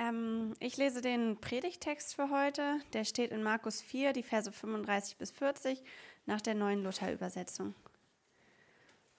[0.00, 2.80] Ähm, ich lese den Predigtext für heute.
[2.94, 5.82] Der steht in Markus 4, die Verse 35 bis 40
[6.24, 7.74] nach der neuen Luther-Übersetzung.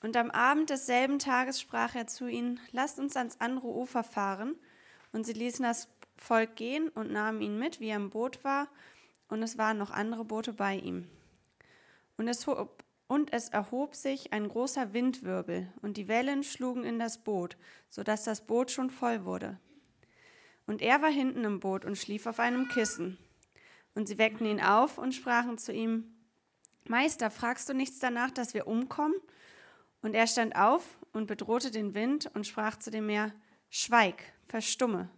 [0.01, 4.55] Und am Abend desselben Tages sprach er zu ihnen: Lasst uns ans andere Ufer fahren.
[5.11, 8.67] Und sie ließen das Volk gehen und nahmen ihn mit, wie er im Boot war.
[9.27, 11.07] Und es waren noch andere Boote bei ihm.
[12.17, 16.97] Und es, hob, und es erhob sich ein großer Windwirbel, und die Wellen schlugen in
[16.97, 17.57] das Boot,
[17.89, 19.59] so dass das Boot schon voll wurde.
[20.65, 23.17] Und er war hinten im Boot und schlief auf einem Kissen.
[23.93, 26.15] Und sie weckten ihn auf und sprachen zu ihm,
[26.85, 29.15] Meister, fragst du nichts danach, dass wir umkommen?
[30.01, 33.33] Und er stand auf und bedrohte den Wind und sprach zu dem Meer,
[33.69, 35.09] Schweig, verstumme.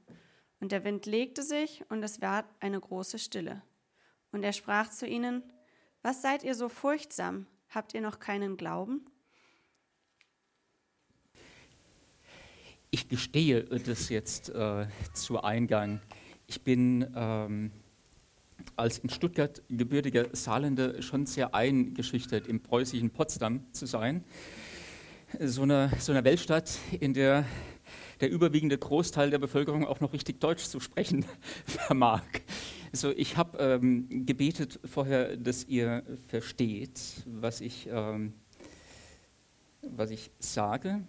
[0.60, 3.62] Und der Wind legte sich und es ward eine große Stille.
[4.32, 5.44] Und er sprach zu ihnen,
[6.02, 7.48] Was seid ihr so furchtsam?
[7.70, 9.06] Habt ihr noch keinen Glauben?
[12.94, 16.00] Ich gestehe das jetzt äh, zu Eingang.
[16.46, 17.72] Ich bin ähm,
[18.76, 24.24] als in Stuttgart gebürtiger Saarländer schon sehr eingeschüchtert, im preußischen Potsdam zu sein.
[25.40, 27.46] So eine, so eine Weltstadt, in der
[28.22, 31.26] der überwiegende Großteil der Bevölkerung auch noch richtig Deutsch zu sprechen
[31.66, 32.22] vermag.
[32.92, 38.34] Also ich habe ähm, gebetet vorher, dass ihr versteht, was ich, ähm,
[39.82, 41.08] was ich sage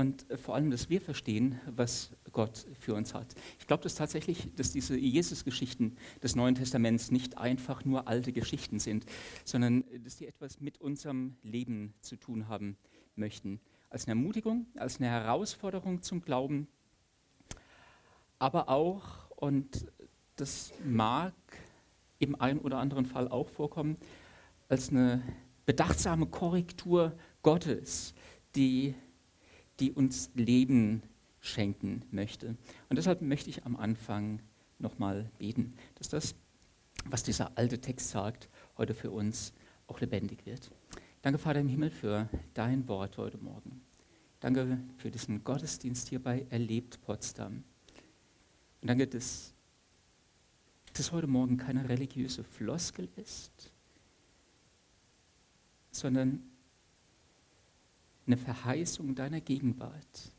[0.00, 3.34] und vor allem, dass wir verstehen, was Gott für uns hat.
[3.58, 8.78] Ich glaube dass tatsächlich, dass diese Jesus-Geschichten des Neuen Testaments nicht einfach nur alte Geschichten
[8.78, 9.04] sind,
[9.44, 12.78] sondern dass die etwas mit unserem Leben zu tun haben
[13.14, 13.60] möchten.
[13.90, 16.66] Als eine Ermutigung, als eine Herausforderung zum Glauben,
[18.38, 19.86] aber auch, und
[20.36, 21.34] das mag
[22.20, 23.98] im einen oder anderen Fall auch vorkommen,
[24.66, 25.22] als eine
[25.66, 28.14] bedachtsame Korrektur Gottes,
[28.56, 28.94] die
[29.80, 31.02] die uns Leben
[31.40, 32.56] schenken möchte.
[32.88, 34.40] Und deshalb möchte ich am Anfang
[34.78, 36.34] nochmal beten, dass das,
[37.06, 39.52] was dieser alte Text sagt, heute für uns
[39.86, 40.70] auch lebendig wird.
[41.22, 43.82] Danke, Vater im Himmel, für dein Wort heute Morgen.
[44.40, 47.64] Danke für diesen Gottesdienst hier bei Erlebt Potsdam.
[48.80, 49.52] Und danke, dass
[50.94, 53.72] das heute Morgen keine religiöse Floskel ist,
[55.90, 56.49] sondern
[58.30, 60.32] eine Verheißung deiner Gegenwart,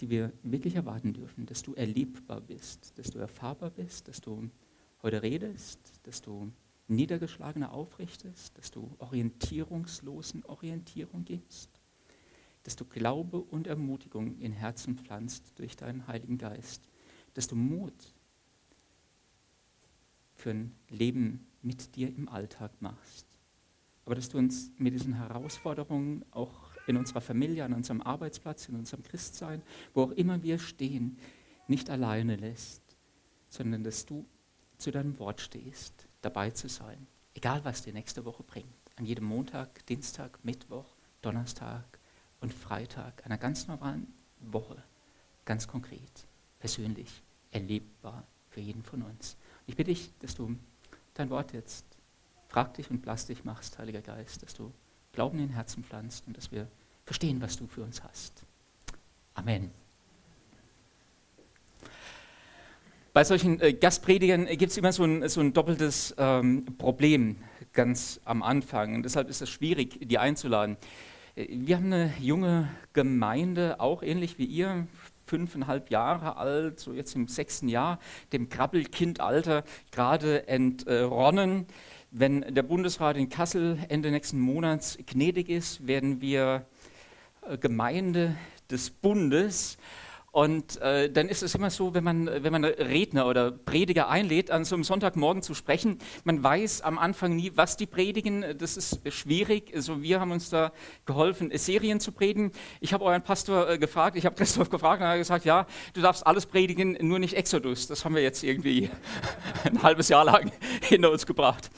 [0.00, 4.48] die wir wirklich erwarten dürfen, dass du erlebbar bist, dass du erfahrbar bist, dass du
[5.02, 6.50] heute redest, dass du
[6.88, 11.68] Niedergeschlagene aufrichtest, dass du Orientierungslosen Orientierung gibst,
[12.62, 16.88] dass du Glaube und Ermutigung in Herzen pflanzt durch deinen Heiligen Geist,
[17.34, 18.14] dass du Mut
[20.36, 23.26] für ein Leben mit dir im Alltag machst,
[24.06, 28.76] aber dass du uns mit diesen Herausforderungen auch in unserer Familie, an unserem Arbeitsplatz, in
[28.76, 29.62] unserem Christsein,
[29.94, 31.18] wo auch immer wir stehen,
[31.66, 32.82] nicht alleine lässt,
[33.48, 34.26] sondern dass du
[34.76, 39.24] zu deinem Wort stehst, dabei zu sein, egal was die nächste Woche bringt, an jedem
[39.24, 41.98] Montag, Dienstag, Mittwoch, Donnerstag
[42.40, 44.82] und Freitag einer ganz normalen Woche,
[45.44, 46.26] ganz konkret,
[46.58, 49.36] persönlich, erlebbar für jeden von uns.
[49.60, 50.56] Und ich bitte dich, dass du
[51.14, 51.84] dein Wort jetzt
[52.48, 54.72] praktisch und plastisch machst, Heiliger Geist, dass du
[55.12, 56.68] Glauben in den Herzen pflanzt und dass wir
[57.10, 58.44] verstehen, was du für uns hast.
[59.34, 59.72] Amen.
[63.12, 67.34] Bei solchen äh, Gastpredigern gibt es immer so ein, so ein doppeltes ähm, Problem
[67.72, 68.94] ganz am Anfang.
[68.94, 70.76] Und deshalb ist es schwierig, die einzuladen.
[71.34, 74.86] Äh, wir haben eine junge Gemeinde, auch ähnlich wie ihr,
[75.26, 77.98] fünfeinhalb Jahre alt, so jetzt im sechsten Jahr,
[78.32, 81.66] dem Krabbelkindalter gerade entronnen.
[82.12, 86.80] Wenn der Bundesrat in Kassel Ende nächsten Monats gnädig ist, werden wir äh,
[87.60, 88.36] Gemeinde
[88.70, 89.78] des Bundes.
[90.32, 94.52] Und äh, dann ist es immer so, wenn man, wenn man Redner oder Prediger einlädt,
[94.52, 98.44] an so einem Sonntagmorgen zu sprechen, man weiß am Anfang nie, was die predigen.
[98.58, 99.72] Das ist schwierig.
[99.74, 100.70] Also wir haben uns da
[101.04, 102.52] geholfen, Serien zu predigen.
[102.80, 105.66] Ich habe euren Pastor äh, gefragt, ich habe Christoph gefragt und er hat gesagt, ja,
[105.94, 107.88] du darfst alles predigen, nur nicht Exodus.
[107.88, 108.88] Das haben wir jetzt irgendwie
[109.64, 110.52] ein halbes Jahr lang
[110.82, 111.70] hinter uns gebracht.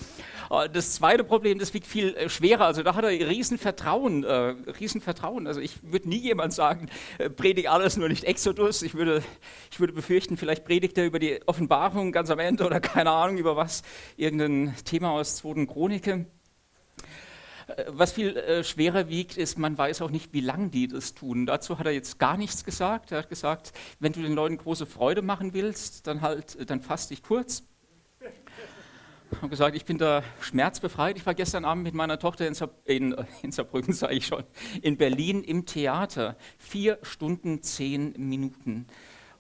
[0.53, 2.67] Äh, das zweite Problem, das wiegt viel äh, schwerer.
[2.67, 4.25] Also da hat er Riesenvertrauen.
[4.25, 5.47] Äh, Riesenvertrauen.
[5.47, 6.89] Also ich würde nie jemand sagen,
[7.37, 8.83] predige alles, nur nicht Exodus.
[8.83, 9.23] Ich würde,
[9.71, 13.39] ich würde befürchten, vielleicht predigt er über die Offenbarung ganz am Ende oder keine Ahnung
[13.39, 13.83] über was.
[14.17, 15.67] Irgendein Thema aus 2.
[15.67, 16.27] Chronike.
[17.89, 21.47] Was viel äh, schwerer wiegt, ist, man weiß auch nicht, wie lange die das tun.
[21.47, 23.13] Dazu hat er jetzt gar nichts gesagt.
[23.13, 27.09] Er hat gesagt, wenn du den Leuten große Freude machen willst, dann halt, dann fass
[27.09, 27.63] dich kurz
[29.37, 31.17] habe gesagt, ich bin da schmerzbefreit.
[31.17, 34.44] Ich war gestern Abend mit meiner Tochter in, Saar, in, in Saarbrücken, sage ich schon,
[34.82, 36.37] in Berlin im Theater.
[36.58, 38.87] Vier Stunden, zehn Minuten.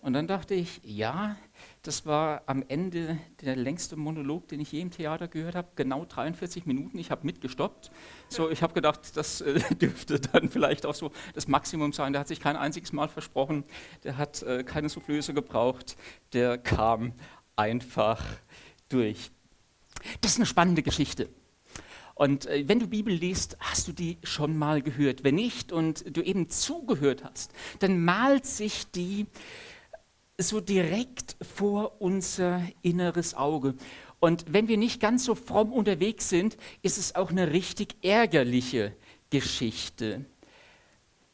[0.02, 1.36] Und dann dachte ich, ja,
[1.82, 6.04] das war am Ende der längste Monolog, den ich je im Theater gehört habe, genau
[6.04, 6.98] 43 Minuten.
[6.98, 7.92] Ich habe mitgestoppt.
[8.28, 12.12] So, ich habe gedacht, das äh, dürfte dann vielleicht auch so das Maximum sein.
[12.12, 13.62] Der hat sich kein einziges Mal versprochen,
[14.02, 15.96] der hat äh, keine Soufflöse gebraucht,
[16.32, 17.12] der kam
[17.54, 18.24] einfach
[18.88, 19.30] durch.
[20.20, 21.28] Das ist eine spannende Geschichte.
[22.14, 25.24] Und äh, wenn du Bibel liest, hast du die schon mal gehört.
[25.24, 29.26] Wenn nicht und du eben zugehört hast, dann malt sich die
[30.38, 33.74] so direkt vor unser inneres Auge.
[34.20, 38.94] Und wenn wir nicht ganz so fromm unterwegs sind, ist es auch eine richtig ärgerliche
[39.30, 40.24] Geschichte,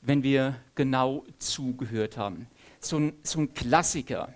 [0.01, 2.47] wenn wir genau zugehört haben.
[2.81, 4.33] So ein, so ein Klassiker.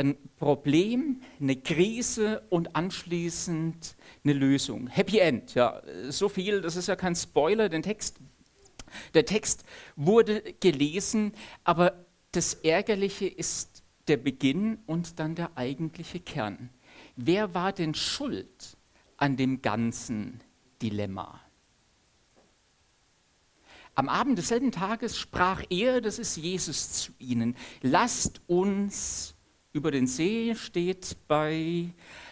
[0.00, 4.86] Ein Problem, eine Krise und anschließend eine Lösung.
[4.86, 8.16] Happy End, ja, so viel, das ist ja kein Spoiler, den Text,
[9.12, 9.62] der Text
[9.96, 16.70] wurde gelesen, aber das Ärgerliche ist der Beginn und dann der eigentliche Kern.
[17.16, 18.78] Wer war denn schuld
[19.18, 20.40] an dem ganzen
[20.80, 21.42] Dilemma?
[23.94, 29.34] Am Abend desselben Tages sprach er, das ist Jesus, zu ihnen, lasst uns
[29.72, 31.90] über den See, steht bei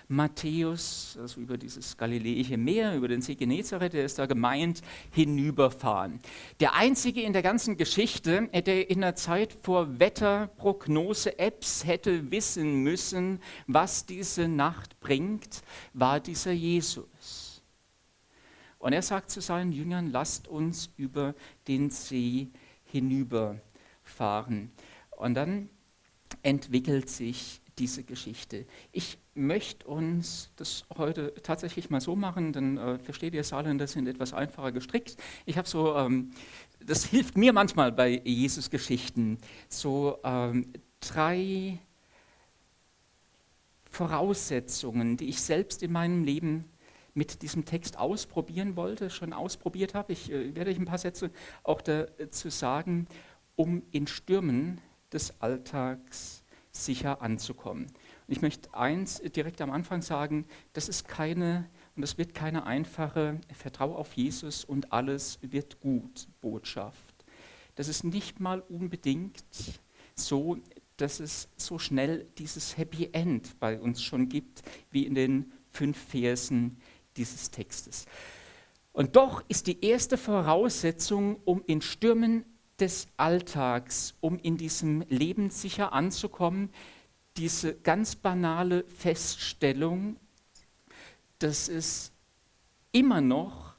[0.09, 4.83] Matthäus, also über dieses galiläische Meer, über den See Genezareth, der ist da gemeint,
[5.13, 6.21] hinüberfahren.
[6.61, 13.41] Der einzige in der ganzen Geschichte, der in der Zeit vor Wetterprognose-Apps hätte wissen müssen,
[13.67, 15.63] was diese Nacht bringt,
[15.93, 17.63] war dieser Jesus.
[18.79, 21.35] Und er sagt zu seinen Jüngern, lasst uns über
[21.67, 22.49] den See
[22.85, 24.71] hinüberfahren.
[25.11, 25.69] Und dann
[26.49, 28.67] entwickelt sich diese Geschichte.
[28.91, 34.09] Ich möchte uns das heute tatsächlich mal so machen, dann äh, versteht ihr Saarländer sind
[34.09, 35.17] etwas einfacher gestrickt.
[35.47, 36.33] Ich habe so, ähm,
[36.85, 41.79] das hilft mir manchmal bei Jesus-Geschichten, so ähm, drei
[43.91, 46.65] Voraussetzungen, die ich selbst in meinem Leben
[47.15, 50.13] mit diesem Text ausprobieren wollte, schon ausprobiert habe.
[50.15, 51.31] Ich äh, werde euch ein paar Sätze
[51.63, 53.07] auch dazu sagen,
[53.55, 54.81] um in Stürmen
[55.13, 57.85] des Alltags sicher anzukommen.
[57.87, 62.65] Und ich möchte eins direkt am Anfang sagen, das ist keine und das wird keine
[62.65, 67.25] einfache Vertrau auf Jesus und alles wird gut Botschaft.
[67.75, 69.43] Das ist nicht mal unbedingt
[70.15, 70.59] so,
[70.97, 75.97] dass es so schnell dieses Happy End bei uns schon gibt, wie in den fünf
[75.97, 76.79] Versen
[77.17, 78.07] dieses Textes.
[78.93, 82.45] Und doch ist die erste Voraussetzung, um in Stürmen
[82.81, 86.71] des Alltags, um in diesem Leben sicher anzukommen,
[87.37, 90.17] diese ganz banale Feststellung,
[91.39, 92.13] dass es
[92.93, 93.75] immer noch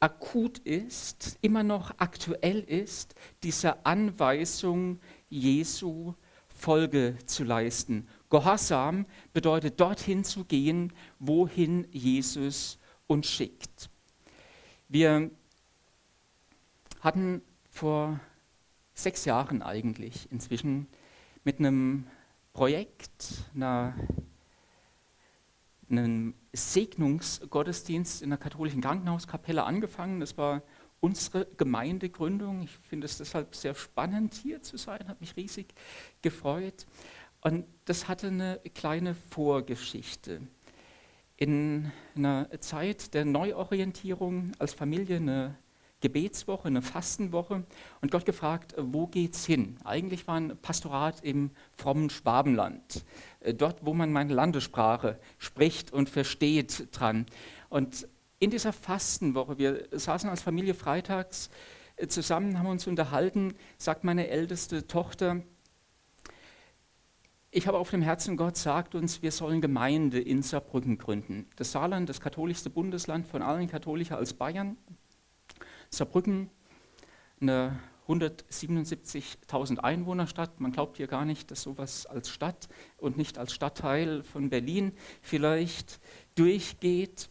[0.00, 4.98] akut ist, immer noch aktuell ist, dieser Anweisung
[5.28, 6.14] Jesu
[6.48, 8.08] Folge zu leisten.
[8.30, 13.90] Gehorsam bedeutet dorthin zu gehen, wohin Jesus uns schickt.
[14.88, 15.30] Wir
[17.00, 18.20] hatten vor
[18.94, 20.86] sechs Jahren eigentlich inzwischen
[21.44, 22.06] mit einem
[22.52, 23.94] Projekt, einer,
[25.90, 30.20] einem Segnungsgottesdienst in der katholischen Krankenhauskapelle angefangen.
[30.20, 30.62] Das war
[31.00, 32.62] unsere Gemeindegründung.
[32.62, 35.74] Ich finde es deshalb sehr spannend, hier zu sein, hat mich riesig
[36.20, 36.86] gefreut.
[37.40, 40.42] Und das hatte eine kleine Vorgeschichte.
[41.36, 45.58] In einer Zeit der Neuorientierung als Familie, eine
[46.02, 47.64] Gebetswoche, eine Fastenwoche
[48.02, 49.78] und Gott gefragt, äh, wo geht's hin?
[49.84, 53.04] Eigentlich war ein Pastorat im frommen Schwabenland,
[53.40, 57.24] äh, dort, wo man meine Landessprache spricht und versteht dran.
[57.70, 58.06] Und
[58.38, 61.48] in dieser Fastenwoche, wir saßen als Familie freitags
[61.96, 65.42] äh, zusammen, haben uns unterhalten, sagt meine älteste Tochter,
[67.54, 71.46] ich habe auf dem Herzen, Gott sagt uns, wir sollen Gemeinde in Saarbrücken gründen.
[71.56, 74.78] Das Saarland, das katholischste Bundesland von allen katholischer als Bayern,
[75.94, 76.48] Saarbrücken,
[77.40, 80.58] eine 177.000 Einwohnerstadt.
[80.58, 84.92] Man glaubt hier gar nicht, dass sowas als Stadt und nicht als Stadtteil von Berlin
[85.20, 86.00] vielleicht
[86.34, 87.28] durchgeht.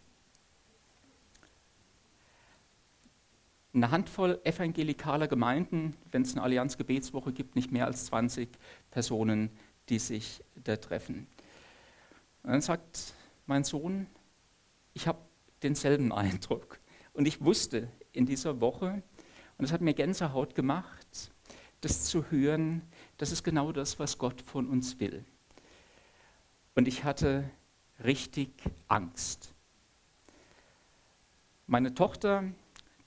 [3.73, 8.49] Eine Handvoll evangelikaler Gemeinden, wenn es eine Allianz-Gebetswoche gibt, nicht mehr als 20
[8.91, 9.49] Personen,
[9.89, 11.25] die sich da treffen.
[12.43, 13.13] Und dann sagt
[13.47, 14.05] mein Sohn,
[14.93, 15.19] ich habe
[15.63, 16.79] denselben Eindruck.
[17.13, 19.01] Und ich wusste, in dieser Woche.
[19.57, 21.31] Und es hat mir Gänsehaut gemacht,
[21.81, 22.81] das zu hören,
[23.17, 25.25] das ist genau das, was Gott von uns will.
[26.75, 27.49] Und ich hatte
[28.03, 28.51] richtig
[28.87, 29.53] Angst.
[31.67, 32.43] Meine Tochter,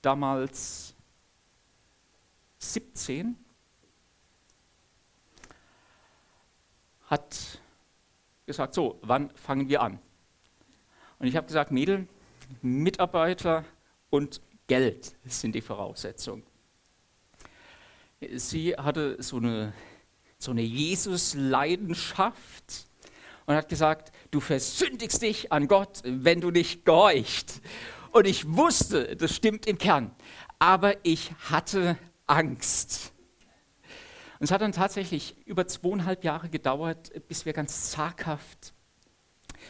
[0.01, 0.95] damals
[2.59, 3.35] 17,
[7.07, 7.59] hat
[8.45, 9.99] gesagt, so, wann fangen wir an?
[11.19, 12.07] Und ich habe gesagt, Mädel,
[12.61, 13.65] Mitarbeiter
[14.09, 16.41] und Geld sind die Voraussetzungen.
[18.35, 19.73] Sie hatte so eine,
[20.39, 22.87] so eine Jesus-Leidenschaft
[23.45, 27.61] und hat gesagt, du versündigst dich an Gott, wenn du nicht gehorcht.
[28.11, 30.15] Und ich wusste, das stimmt im Kern,
[30.57, 33.11] aber ich hatte Angst.
[34.39, 38.73] Und es hat dann tatsächlich über zweieinhalb Jahre gedauert, bis wir ganz zaghaft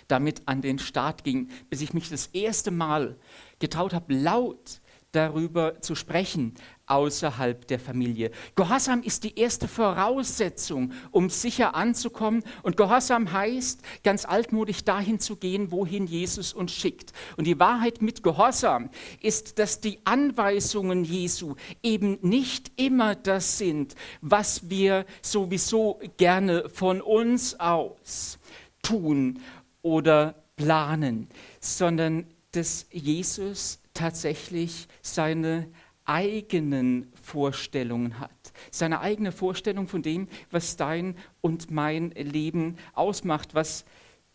[0.07, 3.17] damit an den Start gingen, bis ich mich das erste Mal
[3.59, 4.81] getraut habe, laut
[5.15, 6.53] darüber zu sprechen
[6.87, 8.31] außerhalb der Familie.
[8.55, 12.43] Gehorsam ist die erste Voraussetzung, um sicher anzukommen.
[12.63, 17.13] Und Gehorsam heißt, ganz altmodisch dahin zu gehen, wohin Jesus uns schickt.
[17.37, 18.89] Und die Wahrheit mit Gehorsam
[19.21, 27.01] ist, dass die Anweisungen Jesu eben nicht immer das sind, was wir sowieso gerne von
[27.01, 28.37] uns aus
[28.83, 29.39] tun
[29.81, 31.27] oder planen,
[31.59, 35.69] sondern dass Jesus tatsächlich seine
[36.05, 38.31] eigenen Vorstellungen hat.
[38.71, 43.85] Seine eigene Vorstellung von dem, was dein und mein Leben ausmacht, was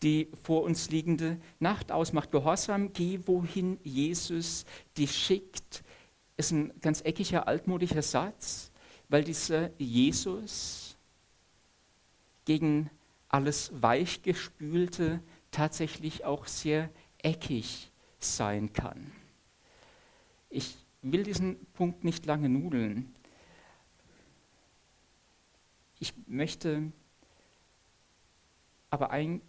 [0.03, 2.31] die vor uns liegende Nacht ausmacht.
[2.31, 4.65] Gehorsam, geh wohin Jesus
[4.97, 5.83] dich schickt,
[6.37, 8.71] ist ein ganz eckiger, altmodischer Satz,
[9.09, 10.97] weil dieser Jesus
[12.45, 12.89] gegen
[13.29, 17.90] alles Weichgespülte tatsächlich auch sehr eckig
[18.23, 19.11] sein kann.
[20.49, 23.13] Ich will diesen Punkt nicht lange nudeln.
[25.99, 26.91] Ich möchte
[28.89, 29.41] aber ein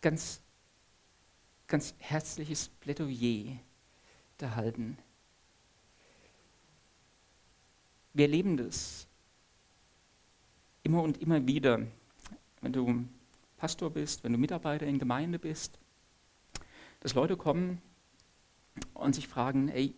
[0.00, 0.40] ganz,
[1.66, 3.58] ganz herzliches Plädoyer
[4.38, 4.98] da halten.
[8.14, 9.06] Wir erleben das
[10.82, 11.80] immer und immer wieder,
[12.60, 13.04] wenn du
[13.56, 15.78] Pastor bist, wenn du Mitarbeiter in Gemeinde bist,
[17.02, 17.82] dass Leute kommen
[18.94, 19.96] und sich fragen, ey,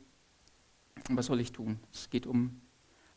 [1.10, 1.78] was soll ich tun?
[1.92, 2.62] Es geht um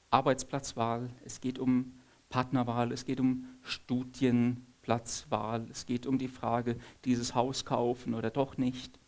[0.10, 1.94] Arbeitsplatzwahl, es geht um
[2.28, 6.76] Partnerwahl, es geht um Studienplatzwahl, es geht um die Frage,
[7.06, 9.00] dieses Haus kaufen oder doch nicht.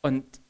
[0.00, 0.40] Und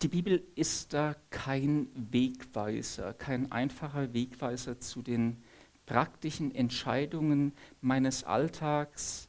[0.00, 5.42] die Bibel ist da kein Wegweiser, kein einfacher Wegweiser zu den
[5.84, 9.28] praktischen Entscheidungen meines Alltags,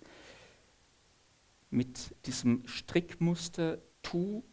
[1.76, 4.44] mit diesem Strickmuster, tu,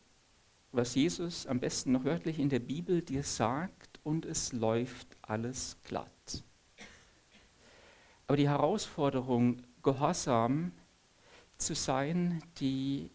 [0.72, 5.76] was Jesus am besten noch wörtlich in der Bibel dir sagt und es läuft alles
[5.84, 6.44] glatt.
[8.26, 10.72] Aber die Herausforderung, gehorsam
[11.58, 13.10] zu sein, die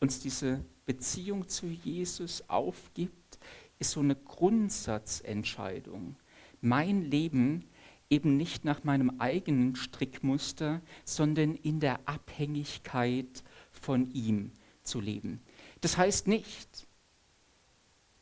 [0.00, 3.38] uns diese Beziehung zu Jesus aufgibt,
[3.78, 6.16] ist so eine Grundsatzentscheidung.
[6.60, 7.64] Mein Leben
[8.14, 13.42] eben nicht nach meinem eigenen Strickmuster, sondern in der Abhängigkeit
[13.72, 14.52] von ihm
[14.84, 15.40] zu leben.
[15.80, 16.86] Das heißt nicht,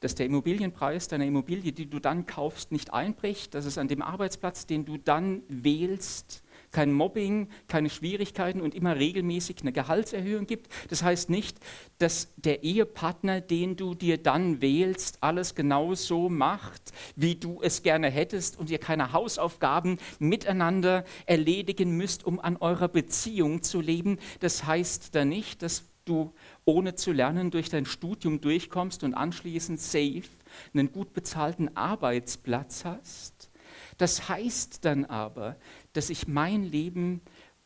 [0.01, 4.03] dass der Immobilienpreis deiner Immobilie, die du dann kaufst, nicht einbricht, dass es an dem
[4.03, 10.69] Arbeitsplatz, den du dann wählst, kein Mobbing, keine Schwierigkeiten und immer regelmäßig eine Gehaltserhöhung gibt.
[10.88, 11.59] Das heißt nicht,
[11.99, 17.83] dass der Ehepartner, den du dir dann wählst, alles genau so macht, wie du es
[17.83, 24.19] gerne hättest und ihr keine Hausaufgaben miteinander erledigen müsst, um an eurer Beziehung zu leben.
[24.41, 26.33] Das heißt da nicht, dass du
[26.64, 30.25] ohne zu lernen durch dein Studium durchkommst und anschließend safe
[30.75, 33.50] einen gut bezahlten Arbeitsplatz hast.
[33.99, 35.57] Das heißt dann aber,
[35.93, 37.21] dass ich mein Leben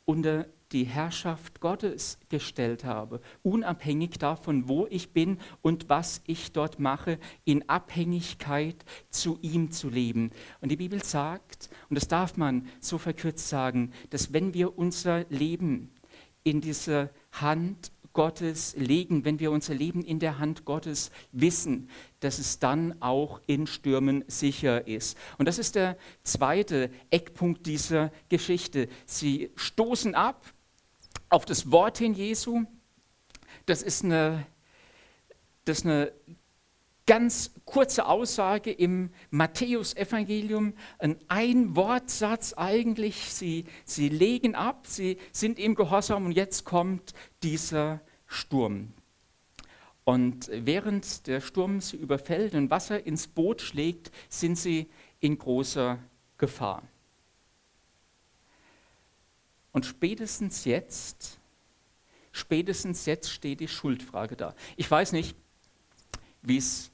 [0.04, 6.80] unter die Herrschaft Gottes gestellt habe, unabhängig davon, wo ich bin und was ich dort
[6.80, 10.30] mache, in Abhängigkeit zu ihm zu leben.
[10.61, 15.25] Und die Bibel sagt, und das darf man so verkürzt sagen, dass wenn wir unser
[15.28, 15.92] Leben
[16.42, 22.38] in diese Hand Gottes legen, wenn wir unser Leben in der Hand Gottes wissen, dass
[22.38, 25.18] es dann auch in Stürmen sicher ist.
[25.37, 28.88] Und das ist der zweite Eckpunkt dieser Geschichte.
[29.04, 30.46] Sie stoßen ab
[31.28, 32.64] auf das Wort hin Jesu.
[33.66, 34.46] Das ist eine,
[35.66, 36.11] das ist eine
[37.06, 43.32] ganz kurze Aussage im Matthäusevangelium, ein Einwortsatz eigentlich.
[43.32, 48.92] Sie, sie legen ab, sie sind im Gehorsam und jetzt kommt dieser Sturm.
[50.04, 54.88] Und während der Sturm sie überfällt und Wasser ins Boot schlägt, sind sie
[55.20, 55.98] in großer
[56.38, 56.82] Gefahr.
[59.72, 61.38] Und spätestens jetzt,
[62.32, 64.54] spätestens jetzt steht die Schuldfrage da.
[64.76, 65.36] Ich weiß nicht,
[66.42, 66.92] wie es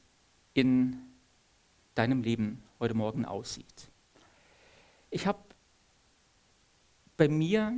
[0.54, 0.96] in
[1.94, 3.90] deinem Leben heute Morgen aussieht.
[5.10, 5.40] Ich habe
[7.16, 7.74] bei mir,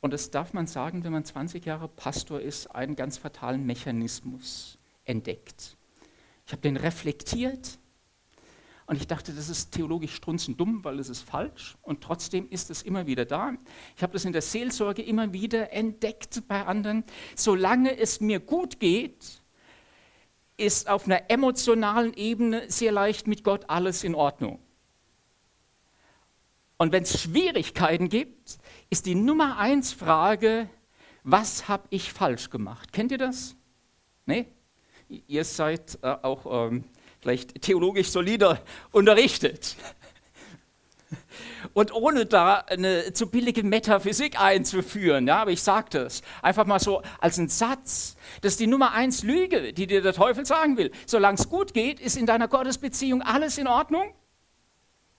[0.00, 4.78] und das darf man sagen, wenn man 20 Jahre Pastor ist, einen ganz fatalen Mechanismus
[5.04, 5.76] entdeckt.
[6.46, 7.78] Ich habe den reflektiert
[8.86, 11.76] und ich dachte, das ist theologisch strunzendumm, weil es ist falsch.
[11.82, 13.54] Und trotzdem ist es immer wieder da.
[13.96, 17.04] Ich habe das in der Seelsorge immer wieder entdeckt bei anderen.
[17.36, 19.41] Solange es mir gut geht,
[20.62, 24.60] ist auf einer emotionalen Ebene sehr leicht mit Gott alles in Ordnung.
[26.76, 30.68] Und wenn es Schwierigkeiten gibt, ist die Nummer eins Frage,
[31.24, 32.92] was habe ich falsch gemacht?
[32.92, 33.56] Kennt ihr das?
[34.24, 34.46] Nee?
[35.08, 36.84] Ihr seid äh, auch ähm,
[37.20, 39.76] vielleicht theologisch solider unterrichtet.
[41.74, 46.78] Und ohne da eine zu billige Metaphysik einzuführen, ja, aber ich sage das einfach mal
[46.78, 50.76] so als einen Satz, das ist die Nummer eins Lüge, die dir der Teufel sagen
[50.76, 50.90] will.
[51.06, 54.14] Solange es gut geht, ist in deiner Gottesbeziehung alles in Ordnung.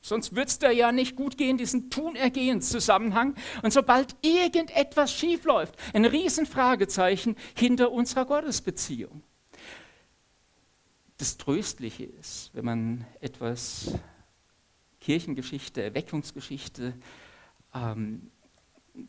[0.02, 3.36] Sonst wird es dir ja nicht gut gehen, diesen Tun-Ergehens-Zusammenhang.
[3.62, 9.24] Und sobald irgendetwas schiefläuft, ein Riesenfragezeichen hinter unserer Gottesbeziehung
[11.18, 13.94] das Tröstliche ist, wenn man etwas
[15.04, 16.94] Kirchengeschichte, Erweckungsgeschichte,
[17.74, 18.32] ähm,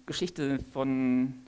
[0.07, 1.47] Geschichte von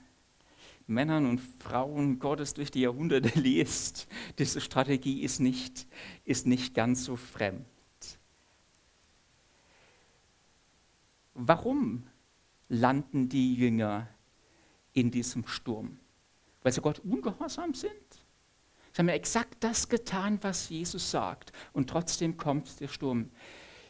[0.87, 4.07] Männern und Frauen Gottes durch die Jahrhunderte liest,
[4.39, 5.85] diese Strategie ist nicht,
[6.23, 7.65] ist nicht ganz so fremd.
[11.33, 12.07] Warum
[12.69, 14.07] landen die Jünger
[14.93, 15.99] in diesem Sturm?
[16.63, 17.91] Weil sie Gott ungehorsam sind?
[18.93, 21.51] Sie haben ja exakt das getan, was Jesus sagt.
[21.73, 23.29] Und trotzdem kommt der Sturm.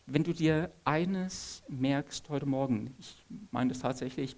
[0.09, 4.37] Wenn du dir eines merkst heute Morgen, ich meine das tatsächlich,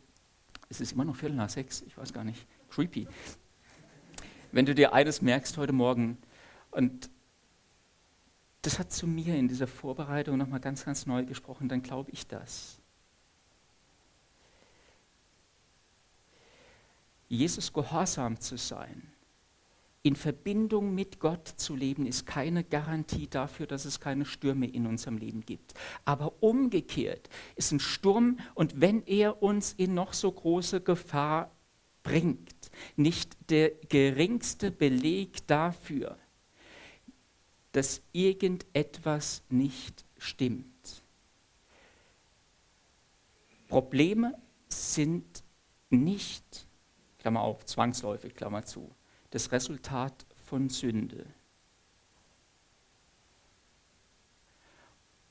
[0.67, 3.07] es ist immer noch Viertel nach sechs, ich weiß gar nicht, creepy.
[4.51, 6.17] Wenn du dir eines merkst heute Morgen,
[6.71, 7.11] und
[8.63, 12.25] das hat zu mir in dieser Vorbereitung nochmal ganz, ganz neu gesprochen, dann glaube ich
[12.25, 12.79] das.
[17.27, 19.08] Jesus gehorsam zu sein,
[20.01, 24.87] in Verbindung mit Gott zu leben, ist keine Garantie dafür, dass es keine Stürme in
[24.87, 25.73] unserem Leben gibt.
[26.05, 31.51] Aber umgekehrt ist ein Sturm, und wenn er uns in noch so große Gefahr
[32.03, 36.17] bringt, nicht der geringste Beleg dafür,
[37.73, 41.03] dass irgendetwas nicht stimmt.
[43.67, 44.33] Probleme
[44.69, 45.43] sind
[45.89, 46.65] nicht,
[47.19, 48.89] Klammer auf, zwangsläufig, Klammer zu,
[49.31, 51.25] das Resultat von Sünde.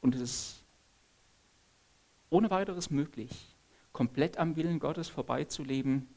[0.01, 0.65] Und es ist
[2.31, 3.55] ohne weiteres möglich,
[3.93, 6.09] komplett am Willen Gottes vorbeizuleben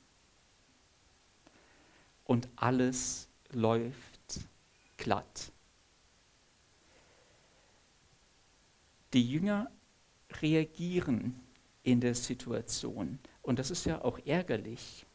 [2.26, 4.42] und alles läuft
[4.98, 5.52] glatt.
[9.14, 9.72] Die Jünger
[10.34, 11.40] reagieren
[11.84, 15.06] in der Situation und das ist ja auch ärgerlich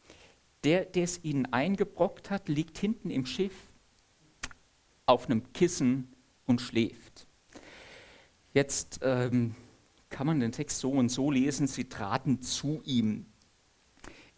[0.67, 3.53] der, der es ihnen eingebrockt hat, liegt hinten im Schiff
[5.05, 6.13] auf einem Kissen
[6.45, 7.25] und schläft.
[8.51, 9.55] Jetzt ähm,
[10.09, 13.27] kann man den Text so und so lesen, sie traten zu ihm.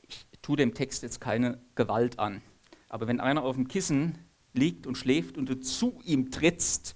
[0.04, 2.44] Ich tue dem Text jetzt keine Gewalt an,
[2.90, 4.20] aber wenn einer auf dem Kissen
[4.54, 6.96] liegt und schläft und du zu ihm trittst,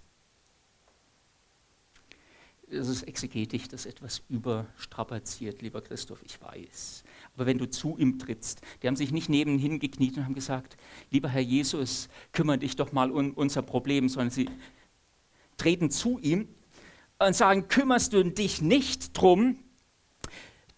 [2.73, 7.03] das ist exegetisch, das etwas überstrapaziert, lieber Christoph, ich weiß.
[7.35, 10.77] Aber wenn du zu ihm trittst, die haben sich nicht nebenhin gekniet und haben gesagt,
[11.09, 14.49] lieber Herr Jesus, kümmere dich doch mal um unser Problem, sondern sie
[15.57, 16.47] treten zu ihm
[17.19, 19.57] und sagen, kümmerst du dich nicht drum,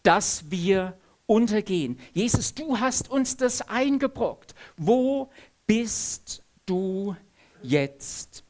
[0.03, 1.99] dass wir untergehen.
[2.13, 4.53] Jesus, du hast uns das eingebrockt.
[4.77, 5.29] Wo
[5.65, 7.15] bist du
[7.63, 8.44] jetzt?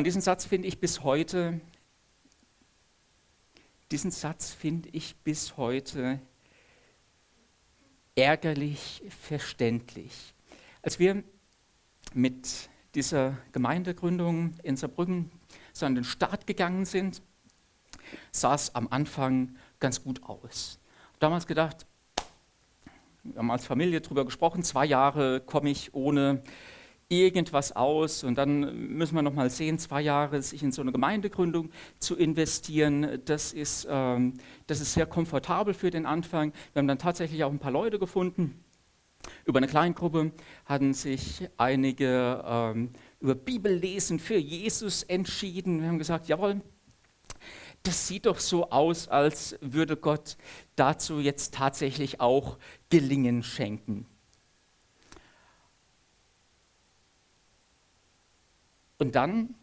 [0.00, 1.60] Und diesen Satz finde ich bis heute,
[3.90, 6.18] diesen Satz finde ich bis heute
[8.14, 10.32] ärgerlich verständlich.
[10.80, 11.22] Als wir
[12.14, 15.30] mit dieser Gemeindegründung in Saarbrücken
[15.74, 17.20] so an den Start gegangen sind,
[18.32, 20.78] sah es am Anfang ganz gut aus.
[21.18, 21.84] Damals gedacht,
[23.22, 26.42] wir haben als Familie darüber gesprochen, zwei Jahre komme ich ohne
[27.10, 30.92] irgendwas aus und dann müssen wir noch mal sehen, zwei Jahre sich in so eine
[30.92, 34.34] Gemeindegründung zu investieren, das ist, ähm,
[34.68, 36.52] das ist sehr komfortabel für den Anfang.
[36.72, 38.64] Wir haben dann tatsächlich auch ein paar Leute gefunden.
[39.44, 40.30] Über eine Kleingruppe
[40.64, 45.80] hatten sich einige ähm, über Bibellesen für Jesus entschieden.
[45.80, 46.62] Wir haben gesagt, jawohl,
[47.82, 50.36] das sieht doch so aus, als würde Gott
[50.76, 52.56] dazu jetzt tatsächlich auch
[52.88, 54.06] Gelingen schenken.
[59.00, 59.54] Und dann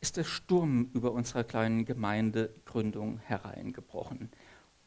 [0.00, 4.30] ist der Sturm über unserer kleinen Gemeindegründung hereingebrochen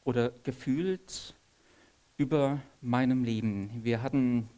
[0.06, 1.36] oder gefühlt
[2.16, 3.84] über meinem Leben.
[3.84, 4.50] Wir hatten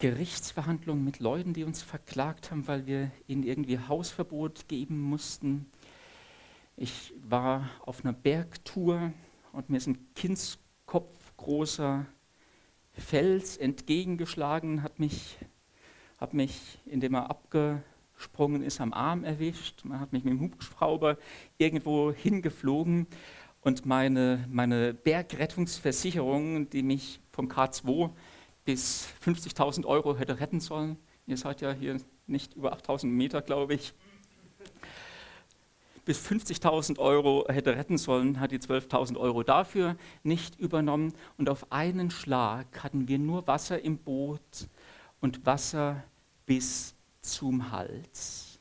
[0.00, 5.66] Gerichtsverhandlungen mit Leuten, die uns verklagt haben, weil wir ihnen irgendwie Hausverbot geben mussten.
[6.76, 9.12] Ich war auf einer Bergtour
[9.52, 12.04] und mir ist ein Kindskopf großer
[12.94, 15.38] Fels entgegengeschlagen, hat mich,
[16.22, 19.84] hat mich, indem er abgesprungen ist, am Arm erwischt.
[19.84, 21.18] Man hat mich mit dem Hubschrauber
[21.58, 23.08] irgendwo hingeflogen
[23.60, 28.10] und meine, meine Bergrettungsversicherung, die mich vom K2
[28.64, 31.96] bis 50.000 Euro hätte retten sollen, ihr seid ja hier
[32.28, 33.92] nicht über 8.000 Meter, glaube ich,
[36.04, 41.14] bis 50.000 Euro hätte retten sollen, hat die 12.000 Euro dafür nicht übernommen.
[41.36, 44.68] Und auf einen Schlag hatten wir nur Wasser im Boot
[45.20, 46.02] und Wasser
[46.46, 48.58] bis zum Hals.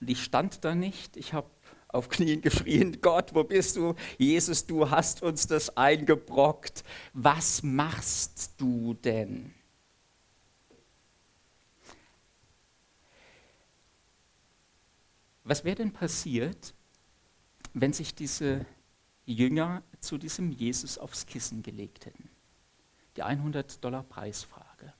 [0.00, 1.48] Und ich stand da nicht, ich habe
[1.88, 3.94] auf Knien geschrien, Gott, wo bist du?
[4.18, 6.84] Jesus, du hast uns das eingebrockt.
[7.12, 9.54] Was machst du denn?
[15.44, 16.74] Was wäre denn passiert,
[17.74, 18.66] wenn sich diese
[19.26, 22.33] Jünger zu diesem Jesus aufs Kissen gelegt hätten?
[23.16, 24.92] Die 100 Dollar Preisfrage.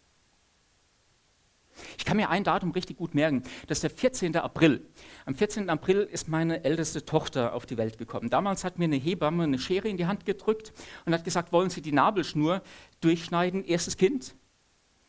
[1.98, 3.42] Ich kann mir ein Datum richtig gut merken.
[3.66, 4.37] Das ist der 14.
[4.37, 4.87] April.
[5.27, 5.68] Am 14.
[5.68, 8.31] April ist meine älteste Tochter auf die Welt gekommen.
[8.31, 10.72] Damals hat mir eine Hebamme eine Schere in die Hand gedrückt
[11.05, 12.62] und hat gesagt, wollen Sie die Nabelschnur
[13.00, 14.37] durchschneiden, erstes Kind?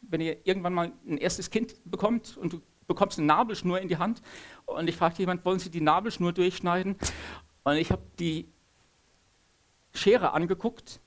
[0.01, 3.97] Wenn ihr irgendwann mal ein erstes Kind bekommt und du bekommst eine Nabelschnur in die
[3.97, 4.21] Hand
[4.65, 6.95] und ich fragte jemand, wollen Sie die Nabelschnur durchschneiden?
[7.63, 8.47] Und ich habe die
[9.93, 10.99] Schere angeguckt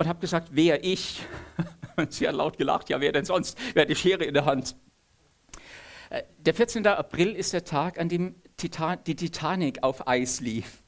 [0.00, 1.20] und habe gesagt, wer ich?
[1.96, 3.58] Und sie hat laut gelacht, ja, wer denn sonst?
[3.74, 4.74] Wer hat die Schere in der Hand?
[6.08, 6.86] Äh, der 14.
[6.86, 10.78] April ist der Tag, an dem die Titanic auf Eis lief.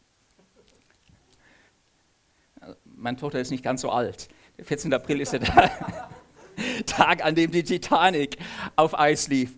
[2.86, 4.28] Meine Tochter ist nicht ganz so alt.
[4.56, 4.94] Der 14.
[4.94, 5.42] April ist der
[6.86, 8.38] Tag, an dem die Titanic
[8.76, 9.52] auf Eis lief.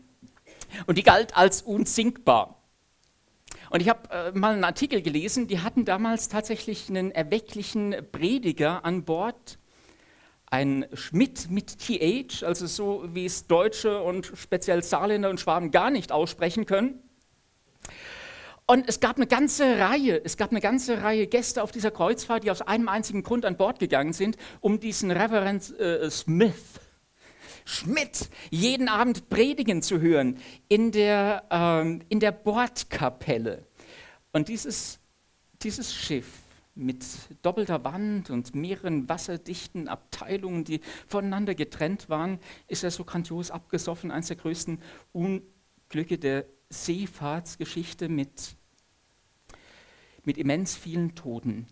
[0.87, 2.61] Und die galt als unsinkbar.
[3.75, 8.85] Und ich habe äh, mal einen Artikel gelesen, die hatten damals tatsächlich einen erwecklichen Prediger
[8.85, 9.59] an Bord,
[10.47, 15.91] ein Schmidt mit TH, also so wie es Deutsche und speziell Saarländer und Schwaben gar
[15.91, 17.03] nicht aussprechen können.
[18.65, 22.45] Und es gab eine ganze Reihe, es gab eine ganze Reihe Gäste auf dieser Kreuzfahrt,
[22.45, 26.79] die aus einem einzigen Grund an Bord gegangen sind, um diesen Reverend äh, Smith
[27.65, 33.67] Schmidt jeden Abend predigen zu hören in der, ähm, in der Bordkapelle.
[34.33, 35.01] Und dieses,
[35.63, 36.27] dieses Schiff
[36.75, 37.05] mit
[37.43, 44.11] doppelter Wand und mehreren wasserdichten Abteilungen, die voneinander getrennt waren, ist er so grandios abgesoffen.
[44.11, 44.81] Eines der größten
[45.13, 48.57] Unglücke der Seefahrtsgeschichte mit,
[50.25, 51.67] mit immens vielen Toten.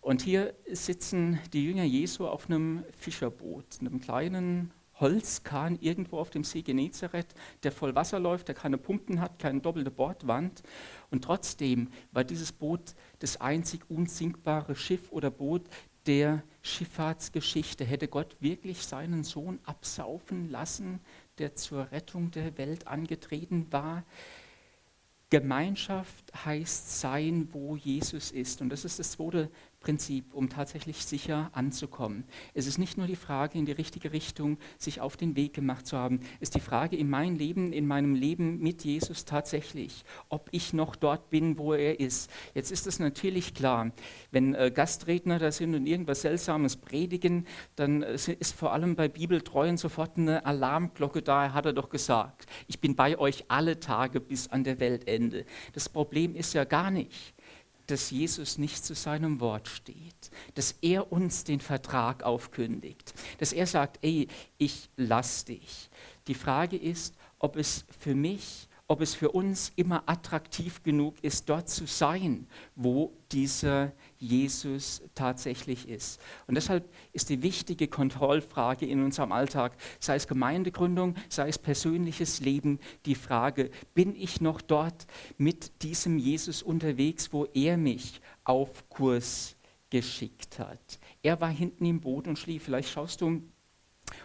[0.00, 6.44] Und hier sitzen die Jünger Jesu auf einem Fischerboot, einem kleinen Holzkahn irgendwo auf dem
[6.44, 10.62] See Genezareth, der voll Wasser läuft, der keine Pumpen hat, keine doppelte Bordwand.
[11.10, 15.62] Und trotzdem war dieses Boot das einzig unsinkbare Schiff oder Boot
[16.06, 17.84] der Schifffahrtsgeschichte.
[17.84, 21.00] Hätte Gott wirklich seinen Sohn absaufen lassen,
[21.38, 24.04] der zur Rettung der Welt angetreten war?
[25.30, 28.62] Gemeinschaft heißt sein, wo Jesus ist.
[28.62, 32.24] Und das ist das zweite Prinzip, um tatsächlich sicher anzukommen.
[32.52, 35.86] Es ist nicht nur die Frage, in die richtige Richtung sich auf den Weg gemacht
[35.86, 40.04] zu haben, es ist die Frage in meinem Leben, in meinem Leben mit Jesus tatsächlich,
[40.28, 42.28] ob ich noch dort bin, wo er ist.
[42.54, 43.92] Jetzt ist es natürlich klar,
[44.32, 49.08] wenn äh, Gastredner da sind und irgendwas Seltsames predigen, dann äh, ist vor allem bei
[49.08, 52.46] Bibeltreuen sofort eine Alarmglocke da, hat er doch gesagt.
[52.66, 55.44] Ich bin bei euch alle Tage bis an der Weltende.
[55.72, 57.34] Das Problem ist ja gar nicht,
[57.88, 63.66] dass Jesus nicht zu seinem Wort steht, dass er uns den Vertrag aufkündigt, dass er
[63.66, 65.90] sagt, ey, ich lass dich.
[66.26, 71.48] Die Frage ist, ob es für mich, ob es für uns immer attraktiv genug ist,
[71.48, 72.46] dort zu sein,
[72.76, 76.20] wo dieser Jesus tatsächlich ist.
[76.46, 82.40] Und deshalb ist die wichtige Kontrollfrage in unserem Alltag, sei es Gemeindegründung, sei es persönliches
[82.40, 88.88] Leben, die Frage, bin ich noch dort mit diesem Jesus unterwegs, wo er mich auf
[88.88, 89.56] Kurs
[89.90, 90.98] geschickt hat?
[91.22, 92.64] Er war hinten im Boot und schlief.
[92.64, 93.42] Vielleicht schaust du,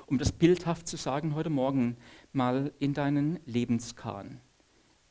[0.07, 1.97] um das bildhaft zu sagen, heute Morgen
[2.31, 4.41] mal in deinen Lebenskahn,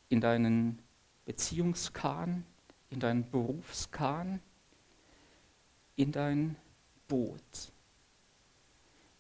[0.09, 0.81] in deinen
[1.25, 2.45] Beziehungskahn,
[2.91, 4.41] in deinen Berufskahn,
[5.97, 6.57] in dein
[7.09, 7.73] Boot.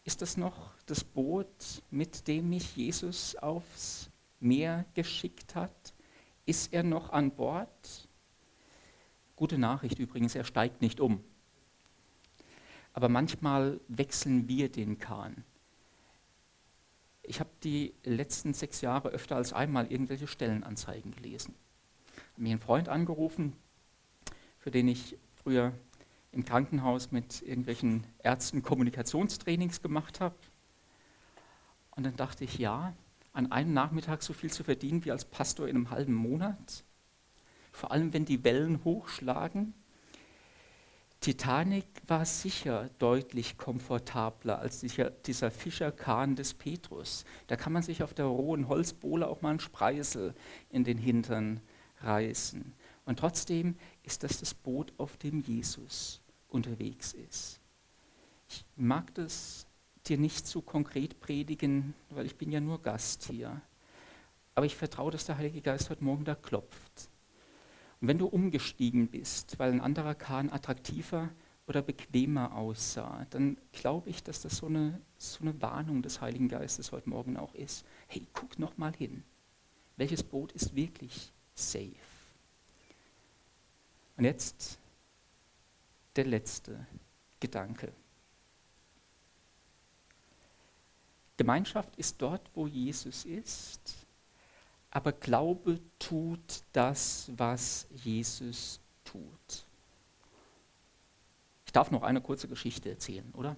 [0.04, 5.94] Ist das noch das Boot, mit dem mich Jesus aufs Meer geschickt hat?
[6.44, 8.08] Ist er noch an Bord?
[9.37, 11.22] Gute Nachricht übrigens, er steigt nicht um.
[12.92, 15.44] Aber manchmal wechseln wir den Kahn.
[17.22, 21.54] Ich habe die letzten sechs Jahre öfter als einmal irgendwelche Stellenanzeigen gelesen.
[22.32, 23.54] Habe mir einen Freund angerufen,
[24.58, 25.72] für den ich früher
[26.32, 30.34] im Krankenhaus mit irgendwelchen Ärzten Kommunikationstrainings gemacht habe.
[31.90, 32.94] Und dann dachte ich, ja,
[33.34, 36.84] an einem Nachmittag so viel zu verdienen wie als Pastor in einem halben Monat,
[37.70, 39.74] vor allem wenn die Wellen hochschlagen.
[41.20, 47.24] Titanic war sicher deutlich komfortabler als dieser, Fischerkahn des Petrus.
[47.46, 50.34] Da kann man sich auf der rohen Holzbohle auch mal einen Spreisel
[50.70, 51.60] in den Hintern
[52.00, 52.72] reißen.
[53.04, 56.21] Und trotzdem ist das das Boot, auf dem Jesus
[56.52, 57.60] unterwegs ist.
[58.48, 59.66] Ich mag das
[60.06, 63.60] dir nicht zu konkret predigen, weil ich bin ja nur Gast hier.
[64.54, 67.08] Aber ich vertraue, dass der Heilige Geist heute Morgen da klopft.
[68.00, 71.30] Und wenn du umgestiegen bist, weil ein anderer Kahn attraktiver
[71.66, 76.48] oder bequemer aussah, dann glaube ich, dass das so eine, so eine Warnung des Heiligen
[76.48, 77.86] Geistes heute Morgen auch ist.
[78.08, 79.22] Hey, guck noch mal hin.
[79.96, 81.94] Welches Boot ist wirklich safe?
[84.16, 84.78] Und jetzt
[86.16, 86.87] der letzte
[87.40, 87.92] Gedanke.
[91.37, 94.07] Gemeinschaft ist dort, wo Jesus ist,
[94.90, 99.66] aber Glaube tut das, was Jesus tut.
[101.66, 103.57] Ich darf noch eine kurze Geschichte erzählen, oder?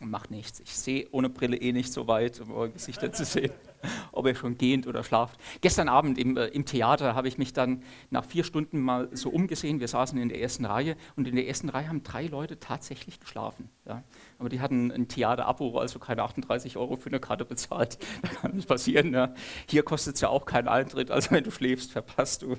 [0.00, 0.58] Macht nichts.
[0.60, 3.52] Ich sehe ohne Brille eh nicht so weit, um eure Gesichter zu sehen,
[4.12, 5.38] ob ihr schon gehend oder schlaft.
[5.60, 9.30] Gestern Abend im, äh, im Theater habe ich mich dann nach vier Stunden mal so
[9.30, 9.78] umgesehen.
[9.78, 13.20] Wir saßen in der ersten Reihe und in der ersten Reihe haben drei Leute tatsächlich
[13.20, 13.68] geschlafen.
[13.86, 14.02] Ja.
[14.38, 17.98] Aber die hatten ein Theater-Abo, also keine 38 Euro für eine Karte bezahlt.
[18.22, 19.12] Da kann das passieren.
[19.12, 19.34] Ja.
[19.68, 22.56] Hier kostet es ja auch keinen Eintritt, also wenn du schläfst, verpasst du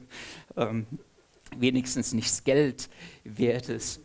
[0.55, 0.85] ähm,
[1.57, 2.89] wenigstens nichts Geld
[3.23, 4.01] wertes.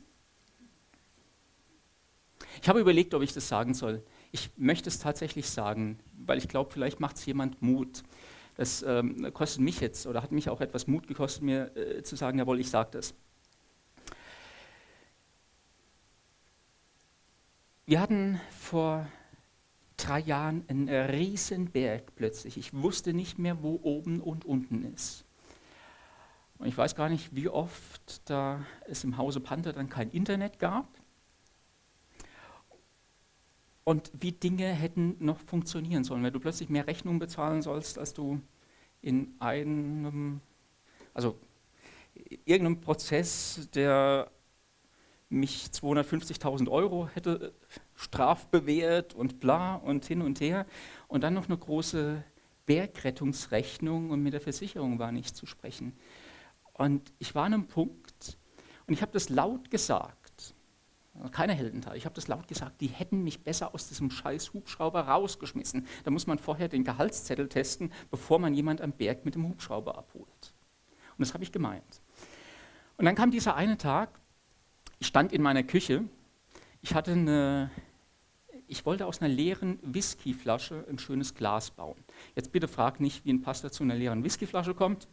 [2.60, 4.02] Ich habe überlegt, ob ich das sagen soll.
[4.32, 8.02] Ich möchte es tatsächlich sagen, weil ich glaube, vielleicht macht es jemand Mut.
[8.56, 12.16] Das ähm, kostet mich jetzt oder hat mich auch etwas Mut gekostet, mir äh, zu
[12.16, 13.14] sagen, jawohl, ich sage das.
[17.86, 19.06] Wir hatten vor
[19.96, 22.58] drei Jahren einen riesen Berg plötzlich.
[22.58, 25.24] Ich wusste nicht mehr, wo oben und unten ist.
[26.58, 30.58] Und ich weiß gar nicht, wie oft da es im Hause Panther dann kein Internet
[30.58, 30.97] gab
[33.88, 36.22] und wie Dinge hätten noch funktionieren sollen.
[36.22, 38.38] Wenn du plötzlich mehr Rechnungen bezahlen sollst, als du
[39.00, 40.42] in einem,
[41.14, 41.38] also
[42.44, 44.30] irgendeinem Prozess, der
[45.30, 47.54] mich 250.000 Euro hätte
[47.94, 50.66] strafbewehrt und bla und hin und her
[51.06, 52.22] und dann noch eine große
[52.66, 55.94] Bergrettungsrechnung und mit der Versicherung war nicht zu sprechen.
[56.74, 58.36] Und ich war an einem Punkt
[58.86, 60.17] und ich habe das laut gesagt
[61.32, 61.96] keine Heldentat.
[61.96, 65.86] Ich habe das laut gesagt, die hätten mich besser aus diesem scheiß Hubschrauber rausgeschmissen.
[66.04, 69.98] Da muss man vorher den Gehaltszettel testen, bevor man jemand am Berg mit dem Hubschrauber
[69.98, 70.54] abholt.
[71.16, 72.00] Und das habe ich gemeint.
[72.96, 74.20] Und dann kam dieser eine Tag,
[74.98, 76.04] ich stand in meiner Küche,
[76.80, 77.70] ich hatte eine,
[78.66, 81.98] ich wollte aus einer leeren Whiskyflasche ein schönes Glas bauen.
[82.36, 85.08] Jetzt bitte frag nicht, wie ein Pastor zu einer leeren Whiskyflasche kommt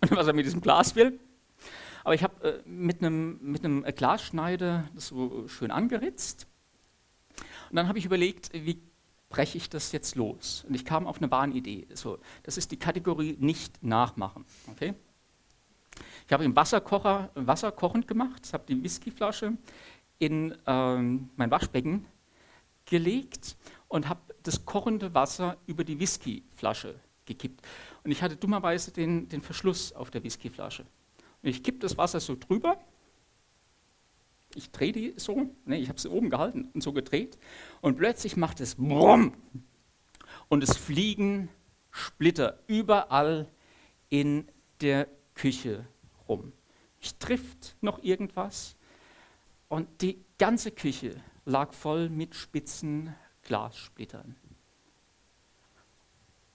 [0.00, 1.18] und was er mit diesem Glas will.
[2.06, 6.46] Aber ich habe äh, mit einem mit Glasschneider das so schön angeritzt.
[7.68, 8.80] Und dann habe ich überlegt, wie
[9.28, 10.64] breche ich das jetzt los?
[10.68, 11.88] Und ich kam auf eine Bahnidee.
[11.94, 14.44] So, das ist die Kategorie nicht nachmachen.
[14.70, 14.94] Okay?
[16.28, 19.54] Ich habe im Wasserkocher Wasser kochend gemacht, habe die Whiskyflasche
[20.20, 22.06] in ähm, mein Waschbecken
[22.84, 23.56] gelegt
[23.88, 27.66] und habe das kochende Wasser über die Whiskyflasche gekippt.
[28.04, 30.86] Und ich hatte dummerweise den, den Verschluss auf der Whiskyflasche.
[31.50, 32.78] Ich kippe das Wasser so drüber.
[34.54, 35.50] Ich drehe die so.
[35.64, 37.38] Ne, ich habe sie oben gehalten und so gedreht.
[37.80, 39.34] Und plötzlich macht es Brumm.
[40.48, 41.48] Und es fliegen
[41.90, 43.48] Splitter überall
[44.08, 44.48] in
[44.80, 45.86] der Küche
[46.28, 46.52] rum.
[47.00, 48.76] Ich trifft noch irgendwas.
[49.68, 54.36] Und die ganze Küche lag voll mit spitzen Glassplittern.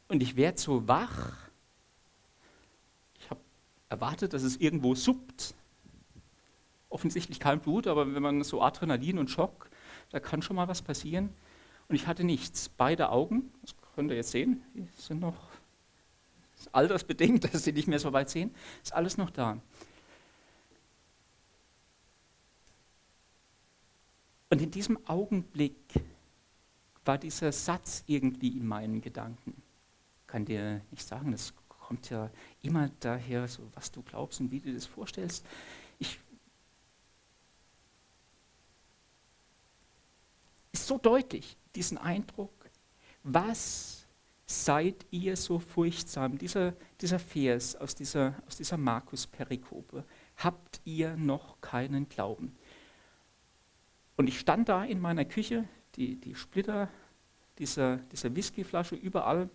[0.07, 1.50] Und ich werde so wach
[3.91, 5.53] erwartet, dass es irgendwo suppt.
[6.89, 9.69] Offensichtlich kein Blut, aber wenn man so Adrenalin und Schock,
[10.09, 11.29] da kann schon mal was passieren.
[11.89, 12.69] Und ich hatte nichts.
[12.69, 15.35] Beide Augen, das könnt ihr jetzt sehen, die sind noch
[16.71, 19.57] altersbedingt, dass sie nicht mehr so weit sehen, ist alles noch da.
[24.49, 25.75] Und in diesem Augenblick
[27.05, 29.61] war dieser Satz irgendwie in meinen Gedanken.
[30.27, 31.53] Kann dir nicht sagen, das
[31.91, 35.45] kommt ja immer daher, so was du glaubst und wie du das vorstellst.
[35.99, 36.21] Ich
[40.71, 42.53] ist so deutlich, diesen Eindruck,
[43.23, 44.05] was
[44.45, 46.37] seid ihr so furchtsam?
[46.37, 50.05] Dieser, dieser Vers aus dieser, aus dieser Markus-Perikope.
[50.37, 52.55] Habt ihr noch keinen Glauben?
[54.15, 56.87] Und ich stand da in meiner Küche, die, die Splitter
[57.59, 59.49] dieser, dieser Whiskyflasche überall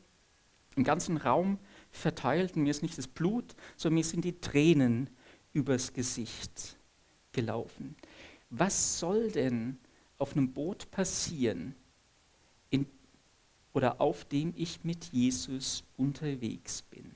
[0.77, 1.59] im ganzen Raum
[1.97, 2.57] verteilt.
[2.57, 5.11] Und mir ist nicht das Blut, sondern mir sind die Tränen
[5.53, 6.77] übers Gesicht
[7.33, 7.97] gelaufen.
[8.51, 9.79] Was soll denn
[10.19, 11.75] auf einem Boot passieren,
[12.71, 12.87] in,
[13.73, 17.15] oder auf dem ich mit Jesus unterwegs bin?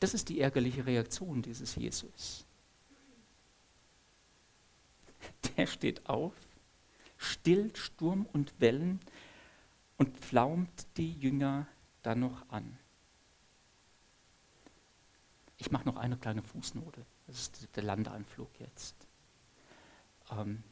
[0.00, 2.44] Das ist die ärgerliche Reaktion dieses Jesus.
[5.56, 6.34] Der steht auf,
[7.16, 9.00] stillt Sturm und Wellen
[9.96, 11.66] und pflaumt die Jünger
[12.04, 12.78] dann noch an.
[15.56, 17.04] Ich mache noch eine kleine Fußnote.
[17.26, 18.94] Das ist der Landeanflug jetzt.
[20.30, 20.62] Ähm,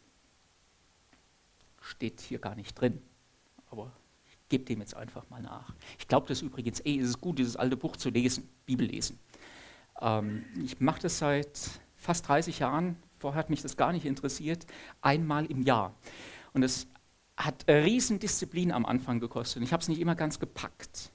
[1.80, 3.02] steht hier gar nicht drin,
[3.70, 3.92] aber
[4.26, 5.74] ich gebe dem jetzt einfach mal nach.
[5.98, 9.18] Ich glaube das übrigens eh, es ist gut, dieses alte Buch zu lesen, Bibel lesen.
[10.00, 11.58] Ähm, ich mache das seit
[11.96, 14.66] fast 30 Jahren, vorher hat mich das gar nicht interessiert,
[15.00, 15.94] einmal im Jahr.
[16.52, 16.86] Und es
[17.36, 19.62] hat Riesendisziplin am Anfang gekostet.
[19.62, 21.12] Ich habe es nicht immer ganz gepackt.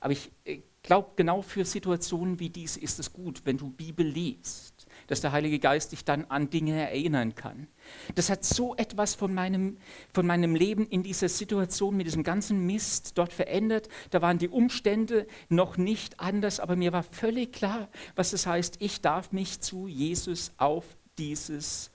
[0.00, 4.06] Aber ich äh, glaube, genau für Situationen wie diese ist es gut, wenn du Bibel
[4.06, 7.68] liest, dass der Heilige Geist dich dann an Dinge erinnern kann.
[8.14, 9.78] Das hat so etwas von meinem,
[10.12, 13.88] von meinem Leben in dieser Situation mit diesem ganzen Mist dort verändert.
[14.10, 18.76] Da waren die Umstände noch nicht anders, aber mir war völlig klar, was das heißt.
[18.80, 20.84] Ich darf mich zu Jesus auf
[21.18, 21.90] dieses